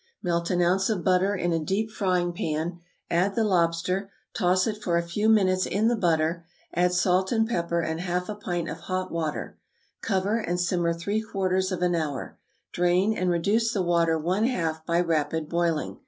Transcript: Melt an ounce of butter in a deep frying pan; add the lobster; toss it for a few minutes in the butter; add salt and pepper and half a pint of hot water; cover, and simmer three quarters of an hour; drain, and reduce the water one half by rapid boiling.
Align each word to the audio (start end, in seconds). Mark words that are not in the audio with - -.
Melt 0.23 0.49
an 0.49 0.63
ounce 0.63 0.89
of 0.89 1.03
butter 1.03 1.35
in 1.35 1.53
a 1.53 1.59
deep 1.63 1.91
frying 1.91 2.33
pan; 2.33 2.79
add 3.11 3.35
the 3.35 3.43
lobster; 3.43 4.09
toss 4.33 4.65
it 4.65 4.81
for 4.81 4.97
a 4.97 5.03
few 5.03 5.29
minutes 5.29 5.67
in 5.67 5.89
the 5.89 5.95
butter; 5.95 6.43
add 6.73 6.91
salt 6.91 7.31
and 7.31 7.47
pepper 7.47 7.81
and 7.81 8.01
half 8.01 8.27
a 8.27 8.33
pint 8.33 8.67
of 8.67 8.79
hot 8.79 9.11
water; 9.11 9.59
cover, 10.01 10.37
and 10.39 10.59
simmer 10.59 10.91
three 10.91 11.21
quarters 11.21 11.71
of 11.71 11.83
an 11.83 11.93
hour; 11.93 12.39
drain, 12.71 13.13
and 13.15 13.29
reduce 13.29 13.71
the 13.73 13.83
water 13.83 14.17
one 14.17 14.45
half 14.47 14.83
by 14.87 14.99
rapid 14.99 15.47
boiling. 15.47 15.99